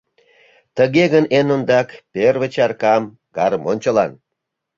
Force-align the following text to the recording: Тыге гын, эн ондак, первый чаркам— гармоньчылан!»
Тыге 0.75 1.03
гын, 1.13 1.25
эн 1.37 1.47
ондак, 1.55 1.87
первый 2.13 2.49
чаркам— 2.55 3.03
гармоньчылан!» 3.35 4.11